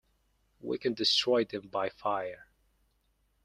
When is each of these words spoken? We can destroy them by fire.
We 0.59 0.79
can 0.79 0.95
destroy 0.95 1.45
them 1.45 1.67
by 1.67 1.89
fire. 1.89 2.47